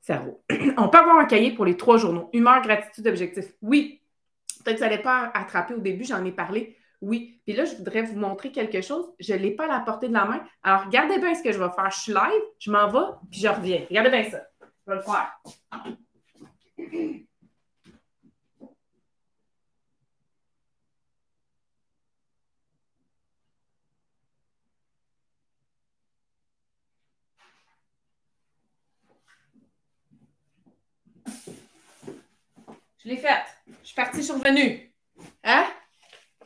cerveau. 0.00 0.42
On 0.76 0.88
peut 0.88 0.98
avoir 0.98 1.18
un 1.18 1.24
cahier 1.24 1.52
pour 1.52 1.64
les 1.64 1.76
trois 1.76 1.98
journaux. 1.98 2.30
Humeur, 2.32 2.62
gratitude, 2.62 3.06
objectif. 3.06 3.46
Oui. 3.62 4.01
Peut-être 4.62 4.76
que 4.76 4.80
ça 4.80 4.88
n'allait 4.88 5.02
pas 5.02 5.30
attraper 5.34 5.74
au 5.74 5.80
début, 5.80 6.04
j'en 6.04 6.24
ai 6.24 6.32
parlé. 6.32 6.76
Oui. 7.00 7.40
Puis 7.44 7.54
là, 7.54 7.64
je 7.64 7.74
voudrais 7.76 8.02
vous 8.02 8.18
montrer 8.18 8.52
quelque 8.52 8.80
chose. 8.80 9.12
Je 9.18 9.34
ne 9.34 9.38
l'ai 9.38 9.50
pas 9.50 9.64
à 9.64 9.78
la 9.78 9.80
portée 9.80 10.08
de 10.08 10.12
la 10.12 10.24
main. 10.24 10.42
Alors, 10.62 10.84
regardez 10.84 11.18
bien 11.18 11.34
ce 11.34 11.42
que 11.42 11.52
je 11.52 11.58
vais 11.58 11.70
faire. 11.70 11.90
Je 11.90 12.00
suis 12.00 12.12
live, 12.12 12.42
je 12.58 12.70
m'en 12.70 12.88
vais, 12.88 13.12
puis 13.30 13.40
je 13.40 13.48
reviens. 13.48 13.84
Regardez 13.88 14.10
bien 14.10 14.30
ça. 14.30 14.42
Je 14.86 14.92
vais 14.92 14.96
le 14.96 15.02
faire. 15.02 15.38
Je 33.04 33.08
l'ai 33.08 33.16
faite. 33.16 33.44
Je 33.82 33.86
suis 33.86 33.94
partie, 33.96 34.18
je 34.18 34.22
suis 34.22 34.32
revenue. 34.32 34.92
Hein? 35.44 35.64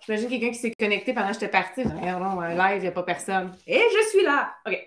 J'imagine 0.04 0.28
quelqu'un 0.28 0.50
qui 0.50 0.58
s'est 0.58 0.72
connecté 0.78 1.12
pendant 1.12 1.28
que 1.28 1.34
j'étais 1.34 1.48
partie. 1.48 1.82
Regardons, 1.82 2.40
un 2.40 2.54
live, 2.54 2.78
il 2.78 2.82
n'y 2.82 2.88
a 2.88 2.92
pas 2.92 3.02
personne. 3.02 3.54
Et 3.66 3.78
je 3.78 4.08
suis 4.08 4.22
là. 4.22 4.54
OK. 4.66 4.78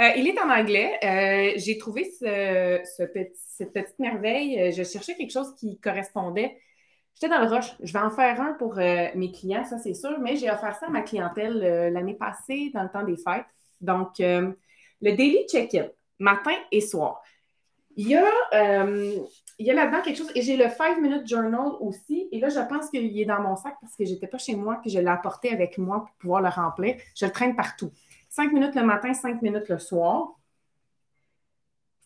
Euh, 0.00 0.10
il 0.16 0.28
est 0.28 0.38
en 0.40 0.50
anglais. 0.50 0.98
Euh, 1.04 1.52
j'ai 1.56 1.78
trouvé 1.78 2.04
cette 2.04 3.72
petite 3.72 3.98
merveille. 3.98 4.60
Euh, 4.60 4.70
je 4.72 4.82
cherchais 4.82 5.14
quelque 5.14 5.32
chose 5.32 5.54
qui 5.56 5.78
correspondait. 5.78 6.58
J'étais 7.14 7.28
dans 7.28 7.40
le 7.40 7.48
rush. 7.48 7.72
Je 7.82 7.92
vais 7.92 7.98
en 7.98 8.10
faire 8.10 8.40
un 8.40 8.54
pour 8.54 8.76
mes 8.76 9.32
clients, 9.32 9.64
ça 9.64 9.78
c'est 9.78 9.94
sûr, 9.94 10.18
mais 10.20 10.36
j'ai 10.36 10.50
offert 10.50 10.74
ça 10.76 10.86
à 10.86 10.90
ma 10.90 11.02
clientèle 11.02 11.90
l'année 11.92 12.14
passée, 12.14 12.70
dans 12.72 12.82
le 12.82 12.88
temps 12.88 13.02
des 13.02 13.16
fêtes. 13.16 13.44
Donc, 13.80 14.12
le 14.20 14.54
daily 15.02 15.44
check-in, 15.46 15.88
matin 16.18 16.54
et 16.72 16.80
soir. 16.80 17.20
Il 17.96 18.08
y 18.08 18.16
a, 18.16 18.86
il 19.60 19.66
y 19.66 19.70
a 19.70 19.74
là-dedans 19.74 20.00
quelque 20.00 20.16
chose, 20.16 20.32
et 20.34 20.40
j'ai 20.40 20.56
le 20.56 20.70
5 20.70 21.02
minute 21.02 21.28
journal 21.28 21.72
aussi, 21.80 22.28
et 22.32 22.40
là, 22.40 22.48
je 22.48 22.60
pense 22.66 22.88
qu'il 22.88 23.20
est 23.20 23.26
dans 23.26 23.42
mon 23.42 23.56
sac 23.56 23.74
parce 23.82 23.94
que 23.94 24.06
je 24.06 24.12
n'étais 24.12 24.26
pas 24.26 24.38
chez 24.38 24.56
moi, 24.56 24.78
puis 24.80 24.90
je 24.90 24.98
l'ai 24.98 25.06
apporté 25.06 25.50
avec 25.50 25.76
moi 25.76 26.00
pour 26.00 26.14
pouvoir 26.16 26.40
le 26.40 26.48
remplir. 26.48 26.96
Je 27.14 27.26
le 27.26 27.30
traîne 27.30 27.54
partout. 27.54 27.90
5 28.30 28.54
minutes 28.54 28.74
le 28.74 28.84
matin, 28.84 29.12
5 29.12 29.42
minutes 29.42 29.68
le 29.68 29.78
soir. 29.78 30.30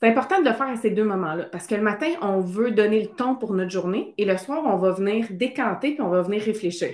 C'est 0.00 0.08
important 0.08 0.40
de 0.40 0.48
le 0.48 0.52
faire 0.52 0.66
à 0.66 0.76
ces 0.76 0.90
deux 0.90 1.04
moments-là, 1.04 1.44
parce 1.44 1.68
que 1.68 1.76
le 1.76 1.82
matin, 1.82 2.08
on 2.22 2.40
veut 2.40 2.72
donner 2.72 3.00
le 3.00 3.10
ton 3.10 3.36
pour 3.36 3.54
notre 3.54 3.70
journée, 3.70 4.14
et 4.18 4.24
le 4.24 4.36
soir, 4.36 4.64
on 4.66 4.76
va 4.76 4.90
venir 4.90 5.28
décanter, 5.30 5.92
puis 5.92 6.02
on 6.02 6.10
va 6.10 6.22
venir 6.22 6.42
réfléchir. 6.42 6.92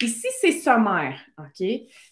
Ici, 0.00 0.26
c'est 0.40 0.50
sommaire, 0.50 1.20
OK? 1.38 1.64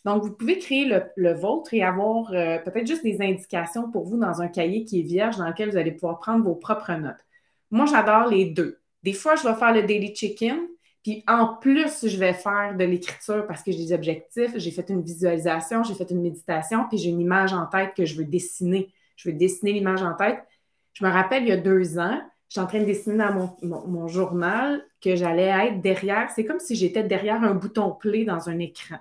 Donc, 0.05 0.23
vous 0.23 0.33
pouvez 0.33 0.59
créer 0.59 0.89
le, 1.17 1.35
vôtre 1.35 1.75
et 1.75 1.83
avoir 1.83 2.33
euh, 2.33 2.59
peut-être 2.59 2.87
juste 2.87 3.03
des 3.03 3.21
indications 3.21 3.91
pour 3.91 4.05
vous 4.05 4.17
dans 4.17 4.41
un 4.41 4.47
cahier 4.47 4.85
qui 4.85 5.01
est 5.01 5.03
vierge 5.03 5.39
dans 5.39 5.49
lequel 5.49 5.71
vous 5.71 5.77
allez 5.77 5.91
pouvoir 5.91 6.21
prendre 6.21 6.45
vos 6.45 6.55
propres 6.55 6.93
notes. 6.93 7.25
Moi, 7.71 7.87
j'adore 7.87 8.29
les 8.29 8.47
deux. 8.47 8.81
Des 9.03 9.13
fois, 9.13 9.37
je 9.37 9.47
vais 9.47 9.55
faire 9.55 9.73
le 9.73 9.83
daily 9.83 10.15
check-in, 10.15 10.59
puis 11.03 11.25
en 11.27 11.55
plus, 11.55 12.07
je 12.07 12.17
vais 12.19 12.35
faire 12.35 12.77
de 12.77 12.85
l'écriture 12.85 13.47
parce 13.47 13.63
que 13.63 13.73
j'ai 13.73 13.79
des 13.79 13.93
objectifs, 13.93 14.53
j'ai 14.57 14.71
fait 14.71 14.89
une 14.91 15.03
visualisation, 15.03 15.83
j'ai 15.83 15.95
fait 15.95 16.11
une 16.11 16.21
méditation, 16.21 16.87
puis 16.89 16.99
j'ai 16.99 17.09
une 17.09 17.21
image 17.21 17.55
en 17.55 17.67
tête 17.67 17.95
que 17.97 18.05
je 18.05 18.17
veux 18.17 18.25
dessiner. 18.25 18.93
Je 19.17 19.31
veux 19.31 19.35
dessiner 19.35 19.73
l'image 19.73 20.03
en 20.03 20.15
tête. 20.15 20.41
Je 20.93 21.05
me 21.05 21.11
rappelle, 21.11 21.45
il 21.45 21.49
y 21.49 21.53
a 21.53 21.57
deux 21.57 21.99
ans, 21.99 22.21
j'étais 22.49 22.61
en 22.61 22.67
train 22.67 22.81
de 22.81 22.85
dessiner 22.85 23.17
dans 23.17 23.57
mon, 23.63 24.09
journal 24.09 24.85
que 25.01 25.17
j'allais 25.17 25.69
être 25.69 25.81
derrière. 25.81 26.31
C'est 26.35 26.45
comme 26.45 26.61
si 26.61 26.75
j'étais 26.75 27.05
derrière 27.05 27.43
un 27.43 27.55
bouton 27.55 27.93
play 27.93 28.25
dans 28.25 28.49
un 28.49 28.59
écran. 28.59 28.97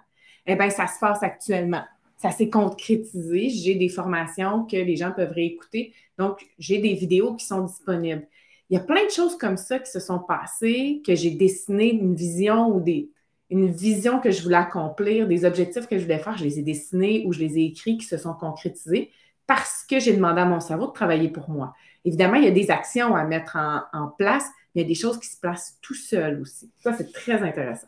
Eh 0.45 0.55
bien, 0.55 0.69
ça 0.69 0.87
se 0.87 0.99
passe 0.99 1.21
actuellement. 1.21 1.83
Ça 2.15 2.31
s'est 2.31 2.49
concrétisé. 2.49 3.49
J'ai 3.49 3.75
des 3.75 3.89
formations 3.89 4.65
que 4.65 4.77
les 4.77 4.95
gens 4.95 5.11
peuvent 5.11 5.31
réécouter. 5.31 5.93
Donc, 6.17 6.45
j'ai 6.57 6.79
des 6.79 6.93
vidéos 6.93 7.35
qui 7.35 7.45
sont 7.45 7.61
disponibles. 7.61 8.27
Il 8.69 8.75
y 8.75 8.77
a 8.77 8.83
plein 8.83 9.03
de 9.05 9.09
choses 9.09 9.37
comme 9.37 9.57
ça 9.57 9.79
qui 9.79 9.89
se 9.89 9.99
sont 9.99 10.19
passées, 10.19 11.01
que 11.05 11.15
j'ai 11.15 11.31
dessiné 11.31 11.91
une 11.91 12.13
vision 12.13 12.67
ou 12.67 12.79
des, 12.79 13.09
une 13.49 13.71
vision 13.71 14.19
que 14.19 14.31
je 14.31 14.43
voulais 14.43 14.57
accomplir, 14.57 15.27
des 15.27 15.43
objectifs 15.43 15.87
que 15.87 15.97
je 15.97 16.03
voulais 16.03 16.19
faire, 16.19 16.37
je 16.37 16.43
les 16.43 16.59
ai 16.59 16.61
dessinés 16.61 17.23
ou 17.25 17.33
je 17.33 17.39
les 17.39 17.57
ai 17.57 17.65
écrits 17.65 17.97
qui 17.97 18.05
se 18.05 18.17
sont 18.17 18.33
concrétisés 18.33 19.11
parce 19.47 19.83
que 19.89 19.99
j'ai 19.99 20.13
demandé 20.13 20.41
à 20.41 20.45
mon 20.45 20.59
cerveau 20.59 20.87
de 20.87 20.91
travailler 20.91 21.29
pour 21.29 21.49
moi. 21.49 21.73
Évidemment, 22.05 22.35
il 22.35 22.43
y 22.43 22.47
a 22.47 22.51
des 22.51 22.69
actions 22.69 23.15
à 23.15 23.23
mettre 23.23 23.57
en, 23.57 24.07
place, 24.09 24.45
mais 24.75 24.81
il 24.81 24.83
y 24.83 24.85
a 24.85 24.87
des 24.87 24.95
choses 24.95 25.19
qui 25.19 25.27
se 25.27 25.39
placent 25.39 25.79
tout 25.81 25.95
seul 25.95 26.39
aussi. 26.39 26.71
Ça, 26.77 26.93
c'est 26.93 27.11
très 27.11 27.41
intéressant. 27.41 27.87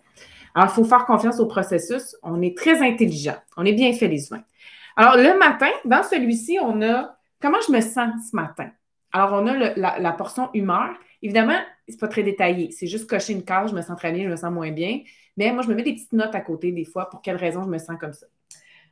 Alors, 0.55 0.69
il 0.71 0.73
faut 0.73 0.83
faire 0.83 1.05
confiance 1.05 1.39
au 1.39 1.45
processus. 1.45 2.15
On 2.23 2.41
est 2.41 2.57
très 2.57 2.81
intelligent. 2.81 3.38
On 3.55 3.63
est 3.63 3.73
bien 3.73 3.93
fait, 3.93 4.07
les 4.07 4.27
humains. 4.27 4.43
Alors, 4.95 5.15
le 5.15 5.38
matin, 5.38 5.69
dans 5.85 6.03
celui-ci, 6.03 6.57
on 6.59 6.81
a 6.81 7.15
comment 7.39 7.59
je 7.65 7.71
me 7.71 7.79
sens 7.79 8.29
ce 8.31 8.35
matin? 8.35 8.71
Alors, 9.11 9.41
on 9.41 9.47
a 9.47 9.73
la, 9.75 10.11
portion 10.13 10.49
humeur. 10.53 10.95
Évidemment, 11.21 11.59
c'est 11.87 11.99
pas 11.99 12.07
très 12.07 12.23
détaillé. 12.23 12.71
C'est 12.71 12.87
juste 12.87 13.09
cocher 13.09 13.33
une 13.33 13.43
case, 13.43 13.71
je 13.71 13.75
me 13.75 13.81
sens 13.81 13.97
très 13.97 14.11
bien, 14.11 14.23
je 14.23 14.29
me 14.29 14.35
sens 14.35 14.51
moins 14.51 14.71
bien. 14.71 15.01
Mais 15.37 15.51
moi, 15.51 15.63
je 15.63 15.69
me 15.69 15.75
mets 15.75 15.83
des 15.83 15.93
petites 15.93 16.13
notes 16.13 16.35
à 16.35 16.41
côté 16.41 16.71
des 16.71 16.85
fois 16.85 17.09
pour 17.09 17.21
quelles 17.21 17.35
raisons 17.35 17.63
je 17.63 17.69
me 17.69 17.77
sens 17.77 17.97
comme 17.99 18.13
ça. 18.13 18.27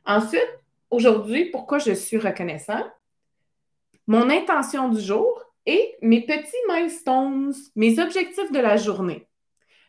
Ensuite, 0.04 0.48
aujourd'hui, 0.90 1.46
pourquoi 1.46 1.78
je 1.78 1.92
suis 1.92 2.18
reconnaissant? 2.18 2.84
Mon 4.06 4.28
intention 4.30 4.88
du 4.88 5.00
jour 5.00 5.42
et 5.66 5.96
mes 6.02 6.24
petits 6.24 6.56
milestones, 6.68 7.52
mes 7.76 7.98
objectifs 7.98 8.50
de 8.50 8.58
la 8.58 8.76
journée. 8.76 9.26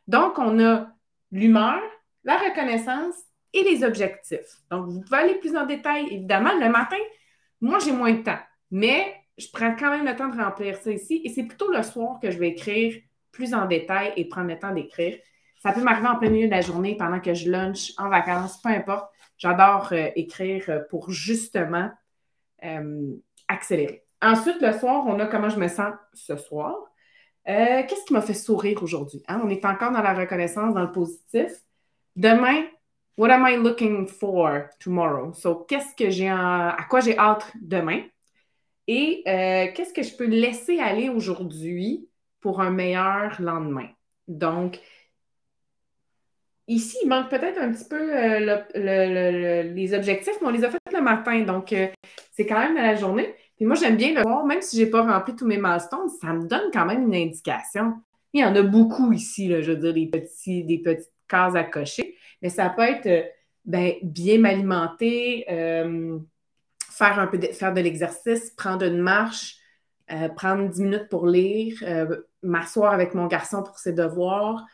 Donc, 0.07 0.37
on 0.37 0.59
a 0.63 0.87
l'humeur, 1.31 1.81
la 2.23 2.37
reconnaissance 2.37 3.15
et 3.53 3.63
les 3.63 3.83
objectifs. 3.83 4.61
Donc, 4.69 4.87
vous 4.87 5.01
pouvez 5.01 5.17
aller 5.17 5.35
plus 5.35 5.55
en 5.55 5.65
détail. 5.65 6.07
Évidemment, 6.11 6.53
le 6.53 6.69
matin, 6.69 6.97
moi, 7.61 7.79
j'ai 7.79 7.91
moins 7.91 8.13
de 8.13 8.23
temps. 8.23 8.39
Mais 8.69 9.15
je 9.41 9.51
prends 9.51 9.75
quand 9.75 9.89
même 9.89 10.05
le 10.05 10.15
temps 10.15 10.29
de 10.29 10.37
remplir 10.41 10.77
ça 10.77 10.91
ici 10.91 11.21
et 11.23 11.29
c'est 11.29 11.43
plutôt 11.43 11.71
le 11.71 11.83
soir 11.83 12.19
que 12.21 12.31
je 12.31 12.37
vais 12.37 12.49
écrire 12.49 12.95
plus 13.31 13.53
en 13.53 13.65
détail 13.65 14.13
et 14.15 14.25
prendre 14.25 14.49
le 14.49 14.59
temps 14.59 14.73
d'écrire. 14.73 15.17
Ça 15.61 15.71
peut 15.71 15.81
m'arriver 15.81 16.07
en 16.07 16.17
plein 16.17 16.29
milieu 16.29 16.47
de 16.47 16.51
la 16.51 16.61
journée 16.61 16.95
pendant 16.97 17.19
que 17.19 17.33
je 17.33 17.49
lunch 17.49 17.93
en 17.97 18.09
vacances, 18.09 18.61
peu 18.61 18.69
importe. 18.69 19.11
J'adore 19.37 19.89
euh, 19.91 20.09
écrire 20.15 20.65
euh, 20.69 20.79
pour 20.89 21.11
justement 21.11 21.89
euh, 22.63 23.11
accélérer. 23.47 24.03
Ensuite, 24.21 24.61
le 24.61 24.71
soir, 24.73 25.03
on 25.07 25.19
a 25.19 25.25
comment 25.27 25.49
je 25.49 25.59
me 25.59 25.67
sens 25.67 25.93
ce 26.13 26.37
soir. 26.37 26.75
Qu'est-ce 27.43 28.05
qui 28.05 28.13
m'a 28.13 28.21
fait 28.21 28.35
sourire 28.35 28.83
aujourd'hui? 28.83 29.23
Hein? 29.27 29.41
On 29.43 29.49
est 29.49 29.65
encore 29.65 29.91
dans 29.91 30.03
la 30.03 30.13
reconnaissance, 30.13 30.75
dans 30.75 30.83
le 30.83 30.91
positif. 30.91 31.51
Demain, 32.15 32.65
what 33.17 33.31
am 33.31 33.47
I 33.47 33.57
looking 33.57 34.07
for 34.07 34.67
tomorrow? 34.79 35.33
So, 35.33 35.65
qu'est-ce 35.67 35.95
que 35.95 36.11
j'ai 36.11 36.29
à 36.29 36.77
quoi 36.87 36.99
j'ai 36.99 37.17
hâte 37.17 37.51
demain? 37.59 38.03
Et 38.93 39.23
euh, 39.25 39.71
qu'est-ce 39.73 39.93
que 39.93 40.03
je 40.03 40.13
peux 40.17 40.25
laisser 40.25 40.79
aller 40.79 41.07
aujourd'hui 41.07 42.09
pour 42.41 42.59
un 42.59 42.71
meilleur 42.71 43.41
lendemain? 43.41 43.87
Donc, 44.27 44.81
ici, 46.67 46.97
il 47.01 47.07
manque 47.07 47.29
peut-être 47.29 47.57
un 47.57 47.71
petit 47.71 47.87
peu 47.87 48.13
euh, 48.13 49.63
les 49.63 49.93
objectifs, 49.93 50.33
mais 50.41 50.47
on 50.47 50.51
les 50.51 50.65
a 50.65 50.69
faits 50.69 50.81
le 50.93 51.01
matin. 51.01 51.39
Donc, 51.43 51.71
euh, 51.71 51.87
c'est 52.33 52.45
quand 52.45 52.59
même 52.59 52.75
dans 52.75 52.81
la 52.81 52.97
journée. 52.97 53.33
Puis 53.55 53.63
moi, 53.63 53.77
j'aime 53.77 53.95
bien 53.95 54.13
le 54.13 54.23
voir, 54.23 54.45
même 54.45 54.61
si 54.61 54.77
je 54.77 54.83
n'ai 54.83 54.89
pas 54.89 55.03
rempli 55.03 55.37
tous 55.37 55.47
mes 55.47 55.57
milestones, 55.57 56.09
ça 56.19 56.33
me 56.33 56.45
donne 56.45 56.69
quand 56.73 56.85
même 56.85 57.03
une 57.03 57.15
indication. 57.15 57.93
Il 58.33 58.41
y 58.41 58.43
en 58.43 58.53
a 58.57 58.61
beaucoup 58.61 59.13
ici, 59.13 59.47
je 59.61 59.71
veux 59.71 59.77
dire, 59.77 59.93
des, 59.93 60.07
petits, 60.07 60.65
des 60.65 60.79
petites 60.79 61.13
cases 61.29 61.55
à 61.55 61.63
cocher, 61.63 62.17
mais 62.41 62.49
ça 62.49 62.69
peut 62.69 62.81
être 62.81 63.25
ben, 63.63 63.93
bien 64.03 64.37
m'alimenter, 64.37 65.45
faire 67.01 67.19
un 67.19 67.27
peu 67.27 67.37
de, 67.39 67.47
faire 67.47 67.73
de 67.73 67.81
l'exercice, 67.81 68.51
prendre 68.51 68.85
une 68.85 68.99
marche, 68.99 69.57
euh, 70.11 70.29
prendre 70.29 70.69
10 70.69 70.81
minutes 70.83 71.09
pour 71.09 71.25
lire, 71.25 71.77
euh, 71.81 72.17
m'asseoir 72.43 72.93
avec 72.93 73.15
mon 73.15 73.25
garçon 73.25 73.63
pour 73.63 73.79
ses 73.79 73.93
devoirs, 73.93 74.65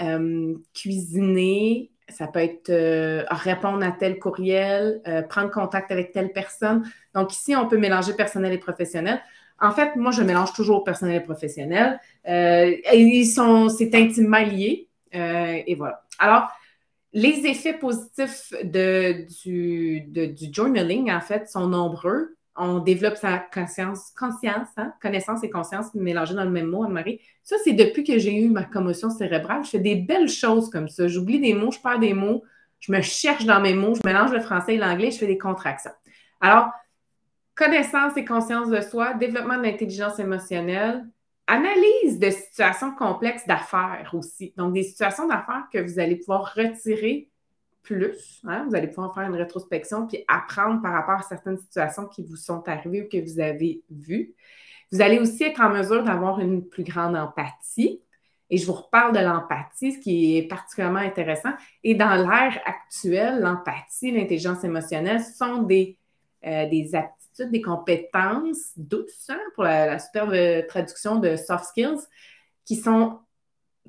euh, 0.00 0.54
cuisiner, 0.74 1.90
ça 2.08 2.28
peut 2.28 2.38
être 2.38 2.70
répondre 3.30 3.84
à 3.84 3.90
tel 3.90 4.18
courriel, 4.20 5.02
prendre 5.28 5.50
contact 5.50 5.90
avec 5.90 6.12
telle 6.12 6.32
personne. 6.32 6.88
Donc 7.14 7.32
ici, 7.32 7.56
on 7.56 7.66
peut 7.66 7.78
mélanger 7.78 8.12
personnel 8.12 8.52
et 8.52 8.58
professionnel. 8.58 9.20
En 9.60 9.72
fait, 9.72 9.96
moi, 9.96 10.12
je 10.12 10.22
mélange 10.22 10.52
toujours 10.52 10.84
personnel 10.84 11.16
et 11.16 11.20
professionnel. 11.24 11.98
Ils 12.24 13.26
sont, 13.26 13.68
c'est 13.68 13.92
intimement 13.96 14.38
lié. 14.38 14.88
et 15.10 15.74
voilà. 15.74 16.04
Alors, 16.20 16.48
les 17.16 17.46
effets 17.46 17.72
positifs 17.72 18.52
du 18.62 20.52
journaling, 20.52 21.10
en 21.10 21.20
fait, 21.20 21.48
sont 21.48 21.66
nombreux 21.66 22.36
on 22.56 22.78
développe 22.78 23.16
sa 23.16 23.38
conscience, 23.38 24.12
conscience 24.18 24.68
hein, 24.76 24.92
connaissance 25.02 25.44
et 25.44 25.50
conscience 25.50 25.94
mélangées 25.94 26.34
dans 26.34 26.44
le 26.44 26.50
même 26.50 26.68
mot, 26.68 26.84
Anne-Marie. 26.84 27.20
Ça, 27.42 27.56
c'est 27.62 27.74
depuis 27.74 28.02
que 28.02 28.18
j'ai 28.18 28.34
eu 28.34 28.48
ma 28.48 28.64
commotion 28.64 29.10
cérébrale. 29.10 29.64
Je 29.64 29.70
fais 29.70 29.78
des 29.78 29.96
belles 29.96 30.28
choses 30.28 30.70
comme 30.70 30.88
ça. 30.88 31.06
J'oublie 31.06 31.38
des 31.38 31.54
mots, 31.54 31.70
je 31.70 31.80
perds 31.80 31.98
des 31.98 32.14
mots, 32.14 32.44
je 32.80 32.92
me 32.92 33.00
cherche 33.02 33.44
dans 33.44 33.60
mes 33.60 33.74
mots, 33.74 33.94
je 33.94 34.00
mélange 34.06 34.32
le 34.32 34.40
français 34.40 34.76
et 34.76 34.78
l'anglais, 34.78 35.10
je 35.10 35.18
fais 35.18 35.26
des 35.26 35.38
contractions. 35.38 35.92
Alors, 36.40 36.70
connaissance 37.54 38.16
et 38.16 38.24
conscience 38.24 38.70
de 38.70 38.80
soi, 38.80 39.14
développement 39.14 39.58
de 39.58 39.62
l'intelligence 39.62 40.18
émotionnelle, 40.18 41.04
analyse 41.46 42.18
de 42.18 42.30
situations 42.30 42.94
complexes 42.94 43.46
d'affaires 43.46 44.10
aussi. 44.12 44.52
Donc, 44.56 44.74
des 44.74 44.82
situations 44.82 45.26
d'affaires 45.26 45.66
que 45.72 45.78
vous 45.78 45.98
allez 45.98 46.16
pouvoir 46.16 46.54
retirer 46.54 47.30
plus. 47.82 48.42
Hein. 48.44 48.66
Vous 48.68 48.74
allez 48.74 48.88
pouvoir 48.88 49.14
faire 49.14 49.24
une 49.24 49.36
rétrospection 49.36 50.06
puis 50.06 50.24
apprendre 50.26 50.82
par 50.82 50.92
rapport 50.92 51.20
à 51.20 51.22
certaines 51.22 51.58
situations 51.58 52.06
qui 52.06 52.24
vous 52.24 52.36
sont 52.36 52.68
arrivées 52.68 53.02
ou 53.02 53.08
que 53.08 53.22
vous 53.22 53.38
avez 53.38 53.82
vues. 53.90 54.34
Vous 54.92 55.00
allez 55.00 55.18
aussi 55.18 55.44
être 55.44 55.60
en 55.60 55.70
mesure 55.70 56.02
d'avoir 56.02 56.40
une 56.40 56.66
plus 56.66 56.84
grande 56.84 57.16
empathie. 57.16 58.02
Et 58.48 58.58
je 58.58 58.66
vous 58.66 58.74
reparle 58.74 59.12
de 59.12 59.20
l'empathie, 59.20 59.92
ce 59.92 59.98
qui 59.98 60.36
est 60.36 60.46
particulièrement 60.46 61.00
intéressant. 61.00 61.52
Et 61.82 61.94
dans 61.94 62.14
l'ère 62.14 62.60
actuelle, 62.64 63.40
l'empathie, 63.40 64.12
l'intelligence 64.12 64.62
émotionnelle 64.62 65.20
sont 65.20 65.62
des, 65.62 65.98
euh, 66.44 66.68
des 66.68 66.94
aptitudes, 66.94 67.25
des 67.44 67.60
compétences 67.60 68.72
douces, 68.76 69.30
hein, 69.30 69.40
pour 69.54 69.64
la, 69.64 69.86
la 69.86 69.98
superbe 69.98 70.66
traduction 70.68 71.16
de 71.16 71.36
soft 71.36 71.66
skills, 71.66 72.00
qui 72.64 72.76
sont 72.76 73.18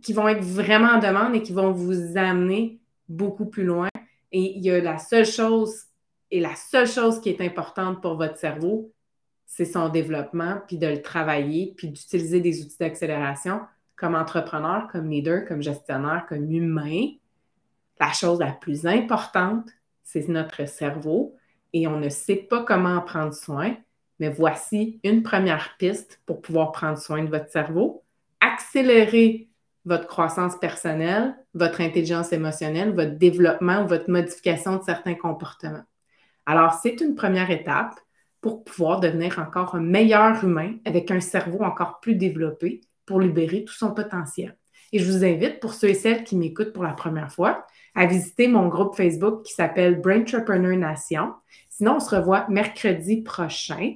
qui 0.01 0.13
vont 0.13 0.27
être 0.27 0.43
vraiment 0.43 0.89
en 0.89 0.99
demande 0.99 1.35
et 1.35 1.41
qui 1.41 1.53
vont 1.53 1.71
vous 1.71 2.17
amener 2.17 2.79
beaucoup 3.09 3.45
plus 3.45 3.63
loin. 3.63 3.89
Et 4.31 4.57
il 4.57 4.63
y 4.63 4.69
a 4.69 4.79
la 4.79 4.97
seule 4.97 5.25
chose, 5.25 5.85
et 6.29 6.39
la 6.39 6.55
seule 6.55 6.87
chose 6.87 7.19
qui 7.21 7.29
est 7.29 7.41
importante 7.41 8.01
pour 8.01 8.15
votre 8.15 8.37
cerveau, 8.37 8.91
c'est 9.45 9.65
son 9.65 9.89
développement, 9.89 10.61
puis 10.67 10.77
de 10.77 10.87
le 10.87 11.01
travailler, 11.01 11.73
puis 11.77 11.87
d'utiliser 11.89 12.41
des 12.41 12.61
outils 12.61 12.77
d'accélération 12.79 13.61
comme 13.95 14.13
entrepreneur, 14.13 14.87
comme 14.91 15.09
leader, 15.09 15.45
comme 15.47 15.61
gestionnaire, 15.61 16.25
comme 16.27 16.51
humain. 16.51 17.13
La 17.99 18.11
chose 18.11 18.39
la 18.39 18.51
plus 18.51 18.85
importante, 18.85 19.69
c'est 20.03 20.27
notre 20.27 20.67
cerveau 20.67 21.35
et 21.77 21.87
on 21.87 21.99
ne 21.99 22.09
sait 22.09 22.35
pas 22.35 22.63
comment 22.63 22.95
en 22.95 23.01
prendre 23.01 23.33
soin, 23.33 23.75
mais 24.19 24.29
voici 24.29 24.99
une 25.03 25.21
première 25.21 25.75
piste 25.77 26.21
pour 26.25 26.41
pouvoir 26.41 26.71
prendre 26.71 26.97
soin 26.97 27.23
de 27.23 27.29
votre 27.29 27.51
cerveau. 27.51 28.03
Accélérer 28.41 29.47
votre 29.85 30.07
croissance 30.07 30.57
personnelle, 30.57 31.35
votre 31.53 31.81
intelligence 31.81 32.33
émotionnelle, 32.33 32.95
votre 32.95 33.17
développement 33.17 33.83
ou 33.83 33.87
votre 33.87 34.09
modification 34.09 34.77
de 34.77 34.83
certains 34.83 35.13
comportements. 35.13 35.85
Alors, 36.47 36.73
c'est 36.81 36.99
une 36.99 37.15
première 37.15 37.51
étape 37.51 37.99
pour 38.41 38.63
pouvoir 38.63 38.99
devenir 38.99 39.37
encore 39.39 39.75
un 39.75 39.81
meilleur 39.81 40.43
humain 40.43 40.75
avec 40.85 41.11
un 41.11 41.19
cerveau 41.19 41.63
encore 41.63 41.99
plus 41.99 42.15
développé 42.15 42.81
pour 43.05 43.19
libérer 43.19 43.63
tout 43.65 43.73
son 43.73 43.93
potentiel. 43.93 44.57
Et 44.93 44.99
je 44.99 45.11
vous 45.11 45.23
invite, 45.23 45.59
pour 45.59 45.73
ceux 45.73 45.89
et 45.89 45.93
celles 45.93 46.23
qui 46.23 46.35
m'écoutent 46.35 46.73
pour 46.73 46.83
la 46.83 46.93
première 46.93 47.31
fois, 47.31 47.65
à 47.93 48.05
visiter 48.05 48.47
mon 48.47 48.67
groupe 48.67 48.95
Facebook 48.95 49.43
qui 49.43 49.53
s'appelle 49.53 49.99
Brain 49.99 50.21
Entrepreneur 50.21 50.77
Nation. 50.77 51.33
Sinon, 51.77 51.97
on 51.97 51.99
se 51.99 52.15
revoit 52.15 52.47
mercredi 52.49 53.21
prochain 53.21 53.93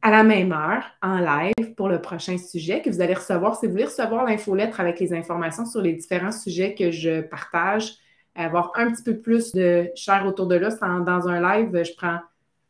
à 0.00 0.12
la 0.12 0.22
même 0.22 0.52
heure 0.52 0.84
en 1.02 1.18
live 1.18 1.74
pour 1.76 1.88
le 1.88 2.00
prochain 2.00 2.38
sujet 2.38 2.82
que 2.82 2.88
vous 2.88 3.00
allez 3.00 3.14
recevoir. 3.14 3.56
Si 3.56 3.66
vous 3.66 3.72
voulez 3.72 3.86
recevoir 3.86 4.24
l'infolettre 4.24 4.78
avec 4.78 5.00
les 5.00 5.12
informations 5.12 5.66
sur 5.66 5.82
les 5.82 5.94
différents 5.94 6.30
sujets 6.30 6.76
que 6.76 6.92
je 6.92 7.22
partage, 7.22 7.94
avoir 8.36 8.70
un 8.76 8.92
petit 8.92 9.02
peu 9.02 9.18
plus 9.18 9.50
de 9.50 9.90
chair 9.96 10.24
autour 10.24 10.46
de 10.46 10.54
là, 10.54 10.68
dans 11.00 11.26
un 11.26 11.40
live, 11.40 11.82
je 11.82 11.96
prends 11.96 12.20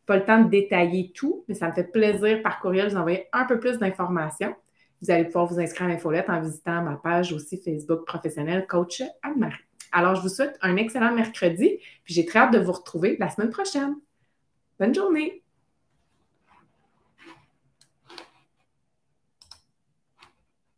pas 0.07 0.17
le 0.17 0.25
temps 0.25 0.43
de 0.43 0.49
détailler 0.49 1.13
tout, 1.15 1.45
mais 1.47 1.55
ça 1.55 1.69
me 1.69 1.73
fait 1.73 1.93
plaisir 1.93 2.41
par 2.41 2.61
courriel 2.61 2.87
de 2.87 2.93
vous 2.93 2.97
envoyer 2.97 3.27
un 3.35 3.45
peu 3.45 3.61
plus 3.61 3.77
d'informations. 3.77 4.55
Vous 5.03 5.11
allez 5.11 5.25
pouvoir 5.27 5.45
vous 5.45 5.61
inscrire 5.61 5.87
à 5.87 5.91
l'infolette 5.91 6.31
en 6.31 6.41
visitant 6.41 6.81
ma 6.81 6.97
page 6.97 7.31
aussi 7.35 7.61
Facebook 7.63 8.07
professionnelle 8.07 8.67
Coach 8.67 9.03
Anne-Marie. 9.23 9.53
Alors, 9.93 10.15
je 10.15 10.23
vous 10.23 10.31
souhaite 10.31 10.57
un 10.63 10.77
excellent 10.77 11.13
mercredi, 11.13 11.79
puis 12.05 12.15
j'ai 12.15 12.25
très 12.25 12.39
hâte 12.39 12.55
de 12.55 12.59
vous 12.59 12.73
retrouver 12.73 13.19
la 13.21 13.29
semaine 13.29 13.51
prochaine. 13.51 13.97
Bonne 14.79 14.95
journée! 14.95 15.44